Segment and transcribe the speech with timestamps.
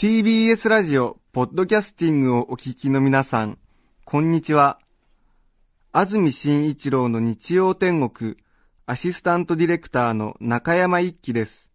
[0.00, 3.58] TBS ラジオ、ポッドキャスティングをお聞きの皆さん、
[4.04, 4.78] こんにちは。
[5.90, 8.36] 安住紳一郎の日曜天国、
[8.86, 11.72] アシスタントディレクターの中山一輝です。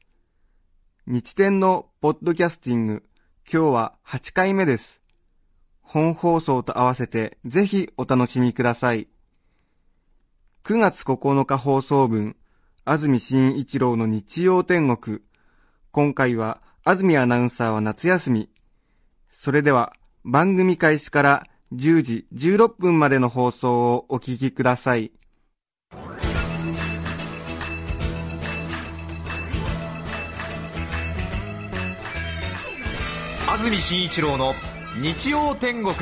[1.05, 3.03] 日天のポッドキャスティング、
[3.43, 5.01] 今日は8回目です。
[5.81, 9.09] 本放送と合わせてぜひお楽しみください。
[10.63, 12.37] 9月9日放送分、
[12.85, 15.19] 安住紳一郎の日曜天国。
[15.91, 18.49] 今回は安住アナウンサーは夏休み。
[19.29, 19.93] それでは
[20.25, 21.43] 番組開始から
[21.73, 25.13] 10時16分までの放送をお聞きください。
[33.47, 34.53] 安住紳一郎の
[35.01, 35.93] 日曜天国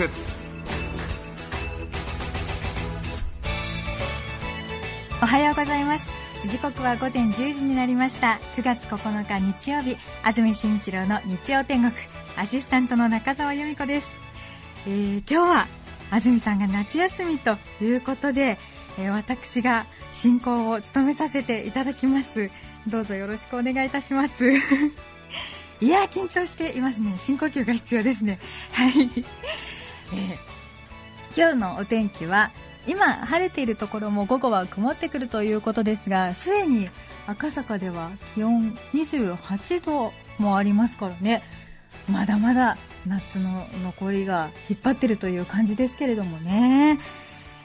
[5.22, 6.11] おはようございます
[6.48, 8.40] 時刻は午前10時になりました。
[8.56, 11.94] 9月9日日曜日安住紳一郎の日曜天国
[12.36, 14.12] アシスタントの中澤由美子です、
[14.88, 15.68] えー、今日は
[16.10, 18.58] 安住さんが夏休みということで、
[18.98, 22.50] えー、私が進行を務めさせていただきます。
[22.88, 24.50] どうぞよろしくお願いいたします。
[25.80, 27.16] いや緊張していますね。
[27.20, 28.40] 深呼吸が必要ですね。
[28.72, 30.38] はい、えー、
[31.38, 32.52] 今日のお天気は
[32.88, 36.90] 今晴れているところも午後は曇ってくるということですがすでに
[37.28, 41.44] 赤坂では気温28度もありますからね。
[42.10, 47.00] まだまだ夏の残りが引っ張ってるという感じですけれどもね、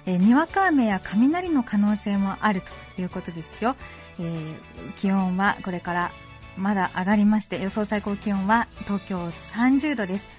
[0.05, 2.63] え、にわか雨や雷の可能性もある
[2.95, 3.77] ということですよ、
[4.19, 6.13] えー、気温はこれから
[6.57, 10.36] まだ上がりまして予想最高気温は東京30度です。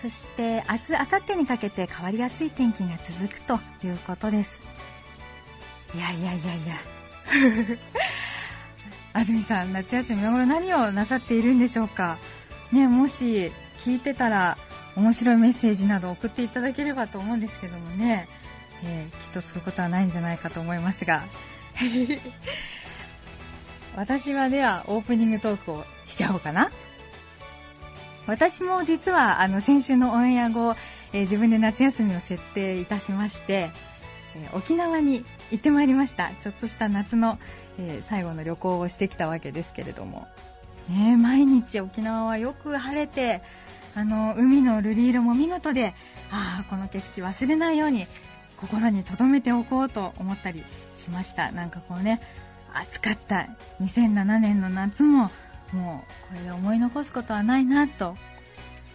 [0.00, 4.62] そして明日、明後日にかけて変わりやすい天気が続くということです。
[5.94, 6.74] いやいやいやいや。
[9.12, 12.16] 安住さん夏休み今頃何をなさっているんでしょうか？
[12.72, 14.56] ねもし聞いてたら
[14.96, 18.28] 面白いメッセージなど送っていただければと思うんですけどもね、
[18.84, 21.24] えー、きっとそういうことはないんじゃないかと思いますが。
[23.96, 26.70] 私はではオープニングトークをしちゃおうかな。
[28.26, 30.76] 私も実はあの先週のオンエア後、
[31.12, 33.70] えー、自分で夏休みを設定いたしまして、
[34.36, 36.30] えー、沖縄に行ってまいりました。
[36.40, 37.38] ちょっとした夏の、
[37.78, 40.28] えー、最後の旅行をしてきたわけですけれども、
[40.88, 43.42] ね、毎日沖縄はよく晴れて
[43.94, 45.94] あの海の瑠璃色も見事で
[46.30, 48.06] ああこの景色忘れないように
[48.56, 50.62] 心に留めておこうと思ったり
[50.96, 51.50] しました。
[51.50, 52.20] なんかこうね
[52.72, 53.48] 暑かった。
[53.80, 55.30] 2007年の夏も
[55.72, 58.16] もうこれで思い残すことはないなと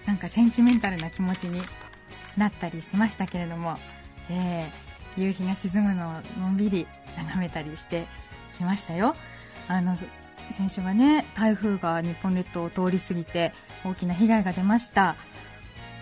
[0.06, 1.62] なんかセンチメンタルな気持ちに
[2.38, 3.78] なったりしましたけれども、
[4.30, 6.86] えー、夕日が沈むのをのんびり
[7.18, 8.08] 眺めたりして
[8.58, 9.16] きましたよ。
[9.68, 9.98] あの
[10.52, 13.52] 先週はね台風が日本列島を通り過ぎて
[13.84, 15.16] 大きな被害が出ました。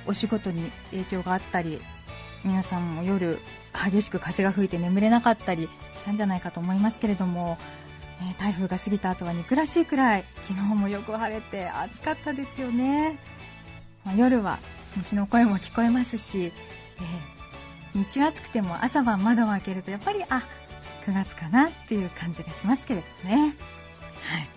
[0.05, 1.79] お仕事に影響があったり
[2.43, 3.39] 皆さんも夜
[3.89, 7.57] 激しく風が吹いて眠れなかったりしたんじゃないかと思いますけれども
[8.31, 13.19] え台風が過ぎた後は憎らしいくらい昨日もよく晴れて暑かったですよね、
[14.05, 14.59] まあ、夜は
[14.95, 16.51] 虫の声も聞こえますし、
[17.93, 20.43] えー、日中暑くても朝晩窓を開けるとやっぱりあ
[21.05, 23.55] 9月かなっていう感じがしますけれどね、
[24.21, 24.47] はい、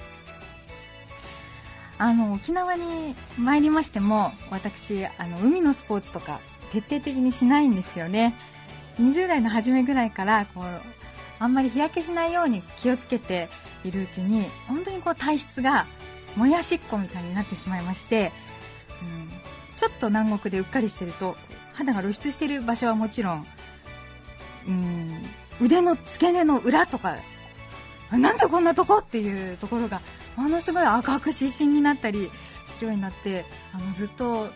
[1.98, 6.40] あの沖縄に参りましても私あの海のスポーツとか
[6.72, 8.34] 徹底的にしないんですよね。
[9.00, 10.64] 20代の初めぐらいからこう
[11.38, 13.48] あんまり日焼けしないように気をつけて
[13.84, 15.86] いるうちに本当にこう体質が
[16.34, 18.32] もやしっこみたいになってしまいまして、
[19.02, 19.28] うん、
[19.76, 21.36] ちょっと南国でうっかりしてると
[21.72, 23.46] 肌が露出している場所はもちろん、
[24.68, 25.24] うん、
[25.60, 27.16] 腕の付け根の裏とか
[28.10, 30.00] なんでこんなとこっていうところが
[30.36, 32.30] ものすごい赤く湿疹になったり
[32.66, 34.48] するようになってあのずっと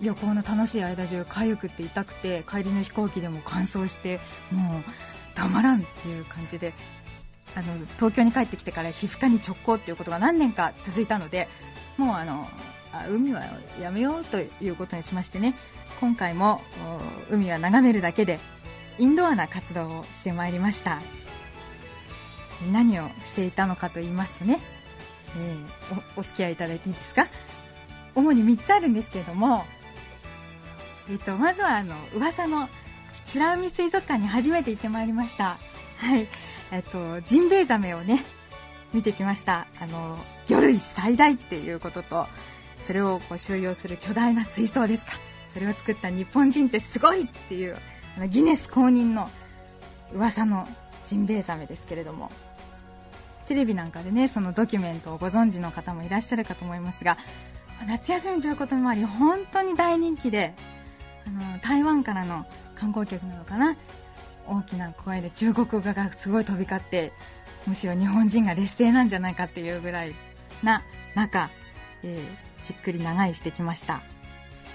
[0.00, 4.82] 旅行の楽しい間中痒くて痛くて帰りの飛行機でも乾燥してもう
[5.36, 6.74] たまらんっていう感じで
[7.54, 11.48] あの東京に帰ってきてから皮膚科に直行っていうことが何年か続いたので
[11.96, 12.48] もうあの
[12.92, 13.42] あ海は
[13.80, 15.54] やめようということにしましてね
[16.00, 16.60] 今回も
[17.30, 18.40] 海は眺めるだけで
[18.98, 21.00] インドアな活動をしてまいりました。
[22.72, 24.60] 何をしていたのかと言いますとね、
[25.36, 27.26] えー、おお付き合いいただいていいですか？
[28.14, 29.66] 主に3つあるんですけれども
[31.10, 32.68] えっと、まずはあの噂の
[33.34, 35.58] 美ら海水族館に初めて行ってまいりました。
[35.98, 36.28] はい。
[36.70, 38.24] えっとジンベエザメをね
[38.92, 39.66] 見てきました。
[39.80, 42.26] あの魚類最大っていうことと
[42.78, 45.12] それをこう収容する巨大な水槽ですか。
[45.52, 47.76] それを作った日本人ってすごいっていう
[48.16, 49.30] あのギネス公認の
[50.12, 50.68] 噂の
[51.04, 52.30] ジンベエザメですけれども。
[53.46, 57.16] テレビなんかでねそのドキュメントをご存知の方もいらっしゃるかと思いますが
[57.86, 60.52] 夏休みということもあり本当に大人気で
[61.26, 62.44] あの台湾からの
[62.76, 63.76] 観光客なのかな
[64.46, 67.12] 大きな声で中国語がすごい飛び交って
[67.66, 70.14] むしろ日本人が劣勢なんじゃないかっていうぐらい
[70.62, 70.82] な
[71.14, 71.50] 中、
[72.04, 74.02] えー、じっくり長居してきました。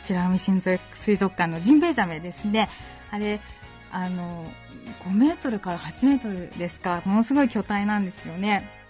[0.09, 2.69] 美ら海水族館のジンベエザメですね。
[3.11, 3.39] あれ
[3.91, 4.45] あの
[5.05, 7.01] 5メートルから8メートルですか。
[7.05, 8.80] ものすごい巨体なんですよね。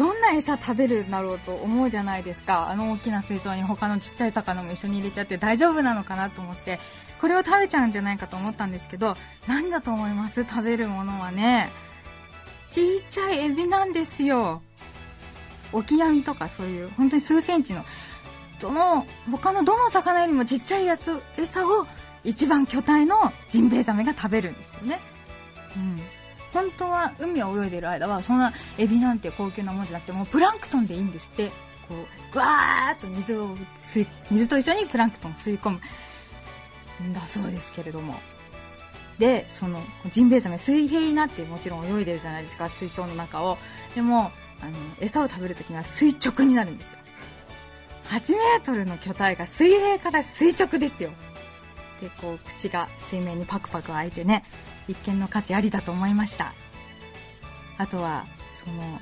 [0.00, 2.70] どんな餌食べるんだろうと思うじゃないですか。
[2.70, 6.80] あの大きな水槽に他のちっちゃい魚も一緒に入れちゃって大丈夫なのかなと思って。
[7.20, 9.14] これを食べちゃうんじゃないかと思ったんですけど
[9.46, 10.44] 何だと思います？
[10.44, 11.70] 食べるものはね。
[12.70, 14.62] ちっちゃいエビなんですよ。
[15.74, 17.84] オキアミとかそういう本当に数センチの。
[18.58, 21.86] どの他のどの魚よりもちっちゃいやつ餌を
[22.24, 24.98] 一番巨体のジンベエザメが食べるんですよね、
[25.76, 26.00] うん、
[26.52, 31.50] 本当は海を泳いでる間はそんなエビなんて高級なもんじゃなくてもうプランクトンでいいんですって。
[31.90, 33.56] こうぐわーっと水を
[33.88, 35.80] 水水と一緒にプランクトンを吸い込む。
[37.02, 38.14] んだそうですけれども。
[39.18, 43.58] でそのジンベエザメ水平になってもちろん泳いでるじゃないですか水槽の中を。
[43.94, 44.30] でも
[44.62, 46.98] あの餌を食べるときには垂直になるんですよ。
[48.08, 51.10] 8メートルの巨体が水平から垂直ですよ。
[52.00, 54.44] でこう口が水面にパクパク開いてね
[54.88, 56.52] 一見の価値ありだと思いました。
[57.78, 59.00] あとはその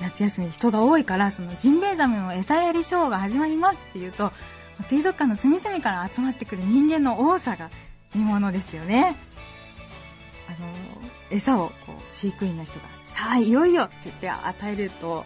[0.00, 4.32] 夏休み人が多いからそのジンベエザメの餌やりショーが始まりますっていうと
[4.82, 7.70] 水族館の隅々から集まってくる人間の多さが
[8.14, 9.16] 見ものですよね。
[10.48, 10.56] あの
[11.30, 15.24] 餌をこう飼育員の人が「さあいよいよ」って言って与えると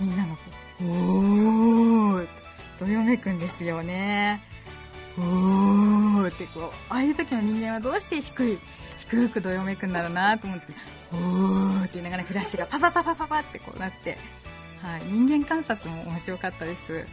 [0.00, 0.38] みんながこ
[0.80, 2.28] う「おー」
[2.80, 4.42] どよめくんですよね。
[5.18, 8.58] おーってこうああいう時の人間はどうして低い
[8.98, 10.72] 低くどよめくんだろうなと思うんですけ
[11.12, 14.16] どおーって言いながらフラッシュがパパパパパパってこうなって、
[14.80, 17.04] はい、人間観察も面白かったです。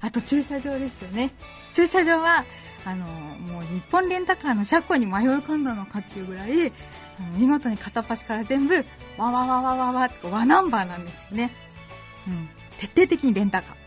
[0.00, 1.30] あと駐車場ですよね。
[1.72, 2.44] 駐車場は
[2.84, 6.72] あのもう日本レンタカーの車庫に迷い込んだのかっていうぐらい
[7.36, 8.84] 見事に片っ端から全部
[9.16, 11.50] わわわわわわって和ナンバーなんですよね、
[12.26, 13.81] うん、徹底的にレンタカー。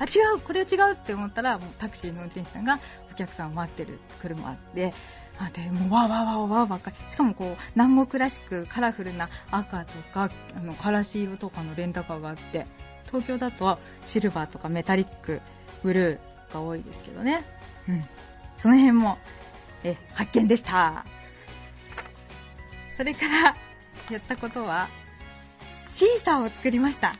[0.00, 2.80] あ違うこれは違うって思ったらもうタクシーの運転手さんが
[3.12, 4.92] お客さんを待ってる車あって
[5.38, 12.66] あでもうわわわわばっかしかもこう南国らしくカラフルな赤とかあのからし色とかのレンタカーがあって
[13.06, 15.40] 東京だとシルバーとかメタリック
[15.82, 17.44] ブルーが多いですけどね、
[17.88, 18.02] うん、
[18.56, 19.18] その辺も
[19.84, 21.04] え発見でした。
[22.96, 23.56] それから
[24.10, 24.88] やったことは
[25.92, 27.14] シーサーを作りました。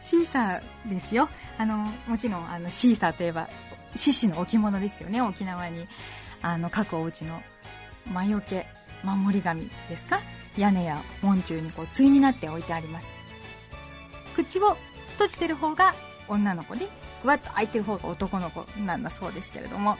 [0.00, 1.28] シーサーですよ。
[1.58, 1.76] あの
[2.06, 3.48] もちろんあのシーサーといえば
[3.96, 5.20] 獅子の置物ですよね。
[5.20, 5.86] 沖縄に
[6.42, 7.42] あの各お家の
[8.10, 8.66] 魔除け
[9.02, 10.20] 守り神ですか？
[10.56, 13.08] 屋根や門中にこう対になって置いてあります。
[14.34, 14.76] 口を
[15.12, 15.94] 閉じてる方が
[16.28, 16.86] 女の子で
[17.22, 19.96] ふわっと開いてる方が男の子なんだそうですけれども。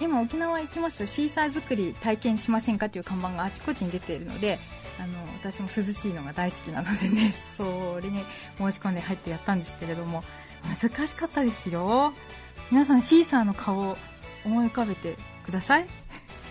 [0.00, 2.90] 今沖縄行きますとシーサー作り体験しませんか？
[2.90, 4.58] という看板があちこちに出ているので
[5.02, 8.22] あの私も涼しいのが大好きなのでね それに
[8.58, 10.22] 申し込んで入ってやったんですけれども
[10.80, 12.12] 難しかったですよ。
[12.70, 13.96] 皆さんシーサーの顔を
[14.44, 15.86] 思い浮かべてください。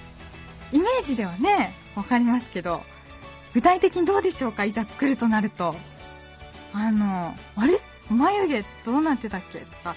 [0.73, 2.83] イメージではね分かりますけど
[3.53, 5.75] 具体的にどうでしょうかいざ作るとなると。
[6.73, 7.79] あのあれ？
[8.09, 9.59] 眉毛どうなってたっけ？
[9.59, 9.95] とか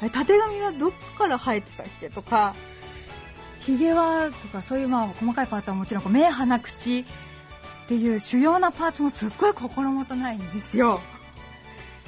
[0.00, 2.08] あれ縦髪はどこから生えてたっけ？
[2.08, 2.54] とか
[3.60, 4.30] ひげは？
[4.42, 7.04] とかそういうまあ細かいパーツはもちろん目鼻口
[7.90, 11.00] っていう主要なパーツもすっごい心もとないんですよ。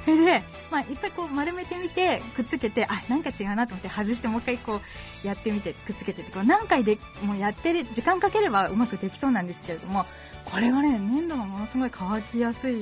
[0.05, 4.79] で、まあ、いっぱいこう丸めてみてくっつけてあなんか違うなと思って外してもう一回こ
[5.23, 10.05] うやってみてくっつけてってこう何回でもやってる時間かければうまくできそうなんですけれども
[10.45, 12.75] これがね粘土がものすごい乾きやすい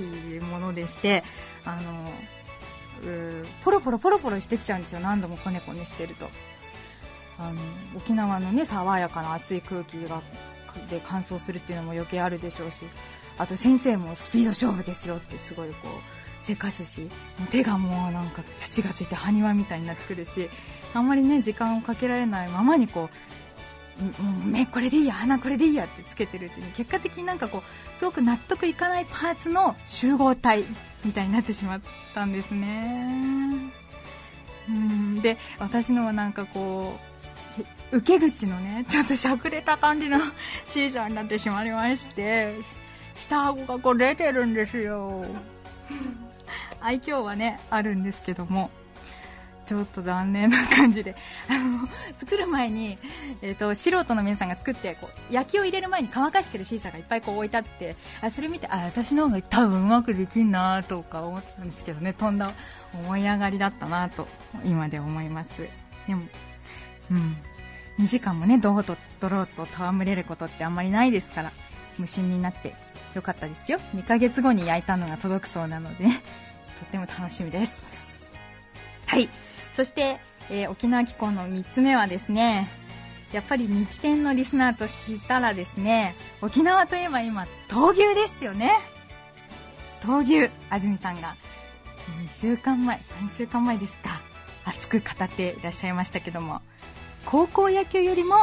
[0.52, 1.24] ものでして
[1.66, 2.12] あの
[3.10, 5.00] うポロポロポロポロしてきちゃうんですよ。
[5.00, 6.30] 何度もこねこねしてると。
[7.40, 7.60] あの
[7.98, 10.22] 沖縄のね爽やかな熱い空気が
[10.90, 12.86] で乾燥するっていうのも余計あるでしょうし
[13.38, 17.10] あと先生もスピード勝負ですよってすごいこうせかすし
[17.50, 20.50] 手がもうなんか土がついて埴輪みたいになってくるし
[20.94, 23.32] あんまりね時間をかけられないままにこう
[24.04, 30.66] もう目これでいいや鼻これでいいやってつけてるうちに結果的になんかこうすごく納得いかないパーツの集合体
[31.06, 31.82] みたいになってしまっ
[32.14, 33.72] たんですね。
[34.70, 35.22] うん。
[35.22, 37.11] で私のはなんかこう
[37.92, 40.20] 受け口のねちょっとしゃくれた感じの
[40.66, 42.56] シーザーになってしまいまして
[43.16, 45.26] 下顎がこう出てるんですよ。
[46.80, 48.72] 愛嬌はねあるんですけども
[49.66, 51.16] ちょっと残念な感じで。
[51.48, 52.98] あ の作る前に、
[53.42, 62.52] えーと、素人の皆さんが作ってこう焼きを入れる前に乾かしてるシーサーがいっぱいこう置いてあってあそれ見てあ私の方が多分うまくできんなとか思ってたんですけどねとんだ
[62.94, 64.28] 思い上がりだったなと
[64.66, 65.68] 今で思います。
[66.08, 66.24] でも
[67.12, 67.38] うん。
[68.00, 71.52] 2時間もねドロとドロと戯れることってあんまりないですから
[72.00, 72.74] 無心になって
[73.14, 73.80] よかったですよ。
[73.96, 76.06] 2ヶ月後に焼いたのが届くそうなので、
[76.80, 77.92] とっても楽しみです。
[79.06, 79.30] はい。
[79.74, 82.70] そして、えー、沖縄機構の3つ目はですね
[83.32, 88.74] やっぱり日天のリスナーとしたらですね沖縄といえば今闘牛ですよね。
[90.02, 91.36] 闘牛安住さんが。
[92.24, 94.22] 2週間前3週間前ですか。
[94.64, 96.62] 熱く語っていらっしゃいましたけども。
[97.26, 98.36] 高校野球よりも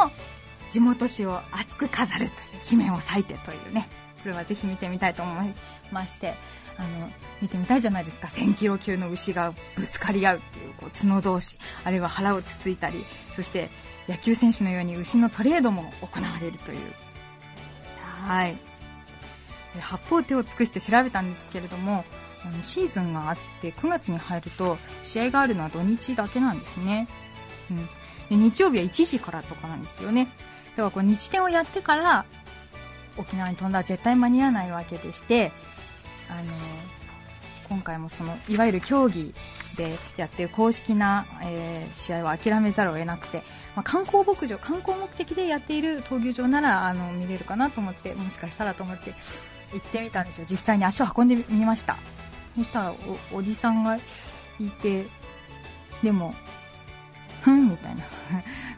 [0.71, 3.89] 地元紙を熱く飾るという紙面を割いてというね。
[4.21, 5.53] これはぜひ見てみたいと思い
[5.91, 6.33] まして。
[6.77, 8.29] あの見てみたいじゃないですか。
[8.29, 11.57] 1000キロ級の牛がぶつかり合うっていうこう角同士。
[11.83, 13.03] あるいは腹をつついたり。
[13.33, 13.69] そして
[14.07, 16.79] 野球選手のように牛のトレードも行われるという。
[18.25, 18.55] はい。
[19.77, 22.05] 八方手を尽くして調べたんですけれども
[22.45, 27.07] あのシーズンがあって9月に入ると試合があるのは土日だけなんですね、
[27.69, 27.89] うん、
[28.29, 30.27] で日曜日は1時からとかなんですよね。
[30.71, 32.25] だからこう日展をやってから
[33.17, 35.51] 沖縄に飛んだら絶対間に合わないわけでして
[36.29, 36.53] あの
[37.67, 39.33] 今回もそのいわゆる競技
[39.75, 43.43] でやってる公式な、えー、試合は諦めざるを得なくて、
[43.75, 49.13] まあ、観光牧場観光目的でやっている闘牛場ならあの見れるかなと思ってもしかしたらと思って
[49.73, 50.45] 行ってみたんですよ。
[50.49, 51.97] 実際に足を運んでみました。
[52.57, 52.93] そしたら
[53.31, 54.01] おおじさんがい
[54.81, 55.05] て
[56.03, 56.33] でも
[57.41, 58.03] ふんみたいな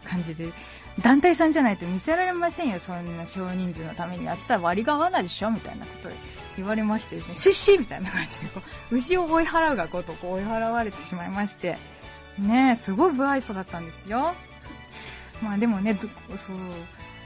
[0.04, 0.52] 感じで。
[1.00, 2.80] 団体さんじゃないと見せられませんよ。
[2.80, 4.26] そんな少人数のために。
[4.26, 5.50] やってたら割が合わないでしょ。
[5.50, 6.10] みたいなこと
[6.58, 7.36] 言われましてですね。
[7.36, 11.78] シッシーみたいな感じでこう牛を追い払うがごとく追い払われてしまいまして。
[12.38, 14.34] ねすごい不愛想だったんですよ。
[15.42, 16.08] まあでもねそ
[16.54, 16.56] う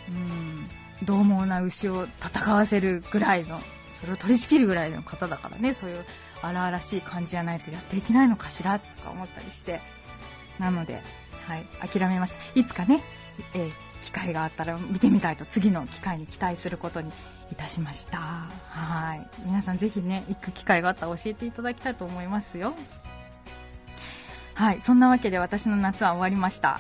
[0.10, 0.70] うん
[1.04, 3.60] 獰猛な牛を戦わせるぐらいの
[3.94, 5.74] それを取り仕切るぐらいの方だからね。
[5.74, 6.06] そういう
[6.42, 9.82] 荒々しい感じじゃないとやっていけないのかしらとか思ったりして。
[10.60, 11.02] なので、
[11.48, 12.60] はい、諦めました。
[12.60, 13.02] いつかね
[13.54, 13.72] えー、
[14.02, 17.12] 機会があったら見てみたいと次の機会に期待することに
[17.52, 18.18] いたしました。
[18.18, 19.28] はい。
[19.46, 22.74] 皆さんぜひね行く機会があったら教えていただきたいと思いますよ。
[24.54, 24.82] はい。
[24.82, 26.80] そんなわけで私の夏は終わりました。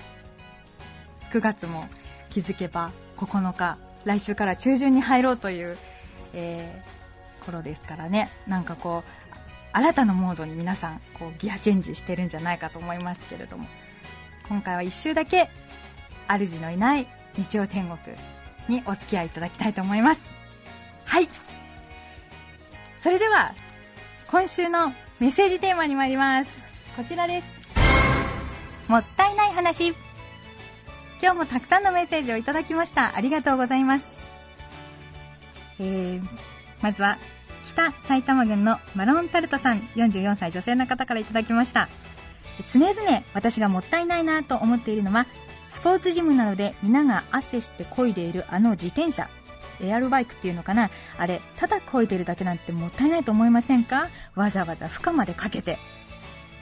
[1.31, 1.87] 9月も
[2.29, 5.77] 気づけば9日来週から中旬に入ろうという、
[6.33, 8.29] えー、頃ですからね。
[8.47, 9.37] なんかこう
[9.73, 13.67] 新たなモードに皆さんこうギアチェンジしてるんじゃないかと思いますけれども。
[14.47, 15.49] 今回は1週だけ
[16.27, 18.17] 主のいない日曜天国
[18.67, 20.31] にお付き合いいただきたいと思います。
[21.05, 21.29] はい。
[22.97, 23.53] それでは
[24.27, 26.63] 今週のメッセージテーマに参ります。
[26.95, 27.47] こちらです。
[28.87, 29.89] もったいない話。
[31.21, 33.15] 今日もたくさんのメッセージをいただきました。
[33.15, 34.05] ありがとうございます。
[35.79, 36.21] えー、
[36.81, 37.17] まずは
[37.65, 41.89] 北埼玉郡のマロンタルトさん44歳女性の方からいただきました。
[42.71, 45.27] 常々私がもったいないなと思っているのは
[45.69, 49.27] スポーツジムなどで皆が汗して漕いでいるあの自転車。
[49.81, 50.89] エアロバイクっていうのかな。
[51.17, 54.09] あれただ漕いでるだけなんてもったいないと思いませんか？
[54.35, 55.77] わざわざ負荷までかけて。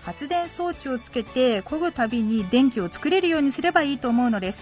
[0.01, 4.61] 発電装置をつけて漕ぐたびに電気を作れるようにすればいいと思うのです。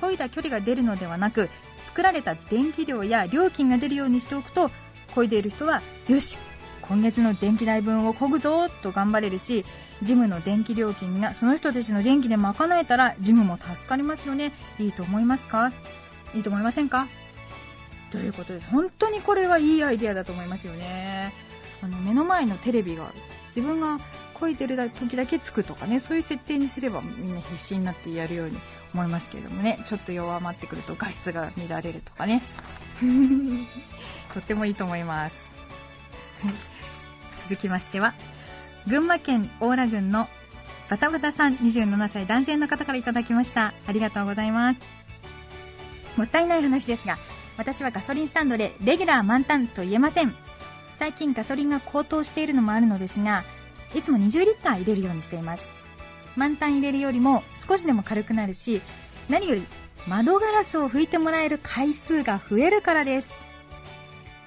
[0.00, 1.48] 漕いだ距離が出るのではなく
[1.84, 4.70] 作られた電気量や料金が出るようにしておくと
[5.14, 6.38] 漕いでいる人はよし
[6.82, 9.64] 今月の電気代分を漕ぐぞと頑張れるし
[10.04, 14.52] ジムの電気料金がその人たちの電気で賄えたらジムも助かりますよね。
[14.78, 15.72] いいと思いますか？
[16.34, 17.08] いいと思いませんか？
[18.10, 18.68] ということです。
[18.68, 21.32] 本当にこれはいいアイデアだと思いますよね。
[21.82, 23.12] あの目の前のテレビが
[23.48, 23.98] 自分が
[24.34, 28.58] 漕いでる時だけつくとかねそういう設定にすればみんな必死になってやるように
[28.92, 29.78] 思いますけれどもね。
[29.86, 32.42] ちょっと弱まってくると画質が乱れるとかね。
[34.34, 35.52] とってもいいと思います。
[37.48, 38.14] 続きましては
[38.86, 40.28] 群馬県大良郡の
[40.90, 43.72] バタバタさん27歳男性の方からいただきました。
[43.86, 44.80] ありがとうございます。
[46.16, 47.16] もったいない話ですが
[47.56, 50.34] 私はガソリンスタンドでレギュラー満タンと言えません。
[50.98, 53.42] 最近ガソリンが高騰しているのもあるのですが
[53.94, 55.68] いつも20リッター入れるようにしています。
[56.36, 58.82] 満タン入れるよりも少しでも軽くなるし
[59.28, 59.64] 何より
[60.06, 63.40] 窓ガラスを拭いてもらえる回数が増えるからです。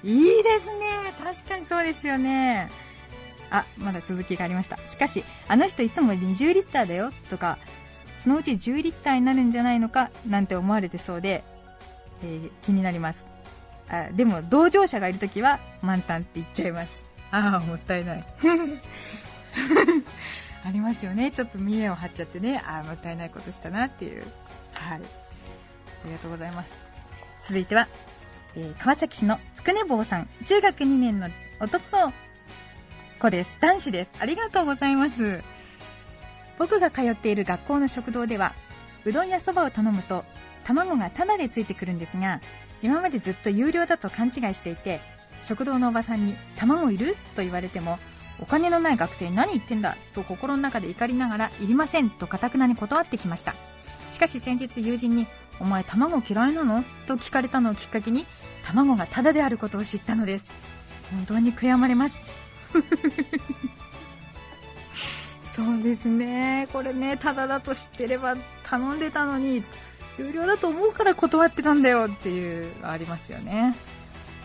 [0.04, 1.12] いいですね。
[1.24, 2.70] 確かにそうですよね。
[3.50, 4.76] あまだ続きがありました。
[4.86, 7.58] しかしあの人いつも20リッターだよとか
[8.18, 11.44] そのうち10リッターになるんじゃないのかなんて思われてそうで、
[12.22, 13.26] えー気になります。
[13.90, 16.98] あでも同乗者がいるときは満タンって言っちゃいます。
[17.30, 18.24] ああもったいない。
[20.64, 21.30] ありますよね。
[21.30, 22.62] ちょっと見栄を張っちゃってね。
[22.66, 24.24] ああもったいないことしたなっていう。
[24.74, 24.98] はい。
[24.98, 25.00] あ
[26.04, 26.70] りがとうございます。
[27.46, 27.88] 続いては、
[28.56, 30.28] えー川崎市のつくね坊さん。
[30.44, 31.28] 中学2年の
[31.60, 32.12] 男の
[33.18, 33.56] 子です。
[33.60, 34.14] 男子です。
[34.20, 35.42] ありがとうございます。
[36.58, 38.54] 僕が通っている学校の食堂では
[39.04, 40.24] うどんやそばを頼むと
[40.64, 42.40] 卵がタダでついてくるんですが
[42.82, 45.00] 今までずっと有料だと勘違いしていて
[45.44, 47.16] 食堂のおばさんに卵いる？
[47.36, 47.98] と言われても
[48.40, 49.96] お金のない学生に何言ってんだ？
[50.14, 53.54] と心の中で怒りながらいりませんとかたくなに断ってきました。
[54.10, 55.26] しかし先日友人に
[55.60, 56.84] お前卵嫌いなの？
[57.06, 58.26] と聞かれたのをきっかけに
[58.64, 60.50] 卵がタダであることを知ったのです。
[61.12, 62.20] 本当に悔やまれます。
[65.54, 66.68] そうですね。
[66.72, 69.64] これねタダだと知ってれば頼んでたのに
[70.18, 73.76] 有料だと思うから断ってたんだよっていうありますよね。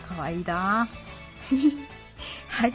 [0.08, 0.54] かわいいだ
[2.48, 2.72] はい。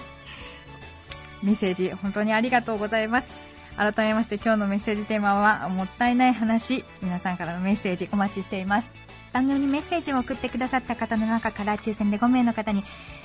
[1.42, 3.32] メッセージ本当にありがとうございます。
[3.76, 6.84] 改めまして今日のメッセージテーマはもったいない話。
[7.02, 9.09] 皆さんからのメッセージお待ちしています。
[9.34, 12.84] 番組にメッセージを送ってくださった方の中から抽選で5名の方に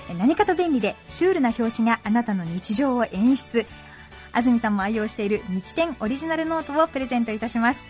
[0.09, 3.67] え何かと便利でシュールな表紙があなたの日常を演出。
[4.33, 7.83] 安住さんも愛用している日天オリジナルノートをプレゼントいたします。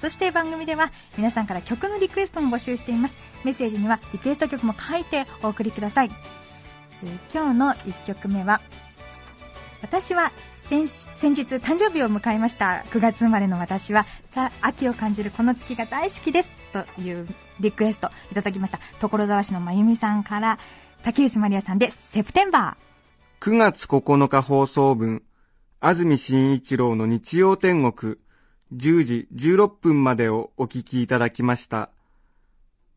[0.00, 3.16] そして番組では皆さんから曲のリクエストも募集しています。
[3.44, 6.10] メッセージにはリクエスト曲も書いてお送りください。
[7.02, 8.60] えー今日の1曲目は
[9.82, 10.32] 私は
[10.70, 17.26] 先日誕生日を迎えました9月生まれの私はさ秋を感じるこの月が大好きですという
[17.58, 20.58] リクエストいただきました所沢市のまゆみさんから
[21.02, 22.90] 竹内まりやさんですセプテンバー
[23.40, 25.22] 9月9日放送分、
[25.80, 28.16] 安住紳一郎の日曜天国、
[28.74, 31.90] 10時16分までをお聞きいただきました。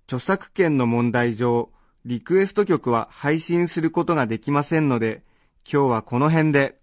[0.06, 1.72] 著作権の問題上、
[2.04, 5.24] リクエスト曲は配信することができませんので、
[5.64, 6.83] 今日はこの辺で。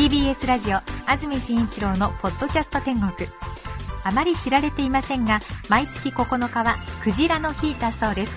[0.00, 3.12] TBS ラジオ安住紳一郎の「ポッドキャスト天国」
[4.02, 8.32] あまり知られていませんが毎月9日はクジラの日だそうです。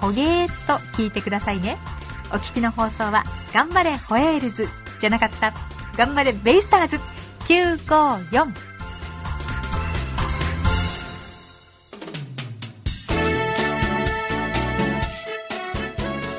[0.00, 1.76] ほげーっと聞いてくださいね。
[2.32, 3.22] お聞きの放送は
[3.54, 5.54] 「頑張れホエールズ」じゃなかった
[5.96, 7.00] 「頑張れベイスターズ」
[7.46, 8.52] 954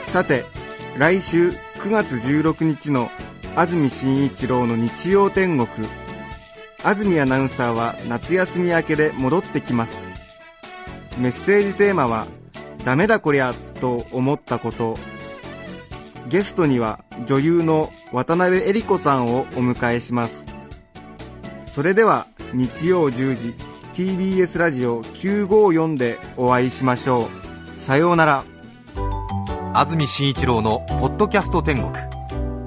[0.07, 0.43] さて、
[0.97, 3.09] 来週9月16日の
[3.57, 5.67] 安住紳一郎の日曜天国。
[6.83, 10.07] 安住アナウンサーは夏休み明けで戻ってきます。
[11.17, 12.27] メッセージテーマは、
[12.85, 14.95] ダメだこりゃと思ったこと。
[16.29, 20.45] ゲストには女優の渡辺恵里子さんをお迎えします。
[21.65, 23.55] それでは日曜10時
[23.93, 27.27] TBS ラジオ954でお会いしましょ
[27.75, 27.79] う。
[27.79, 28.43] さようなら。
[29.73, 31.91] 安住紳一郎の「ポッドキャスト天国」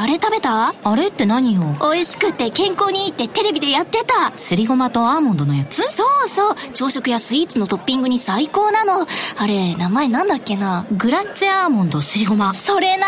[0.00, 0.72] あれ食べた？
[0.84, 1.62] あれって何よ？
[1.80, 4.36] 美味しくて健康にいいってテレビでやってた。
[4.38, 5.82] すりごまとアーモンドのやつ？
[5.82, 6.54] そうそう。
[6.72, 9.04] 朝食やスイーツのトッピングに最高なの。
[9.38, 10.86] あれ名前なんだっけな？
[10.92, 12.54] グラッツェアーモンドすりごま。
[12.54, 13.06] それな。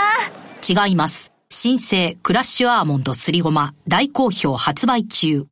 [0.69, 1.31] 違います。
[1.49, 3.73] 新生クラッシュアーモンドすりごま。
[3.87, 5.47] 大好評発売中。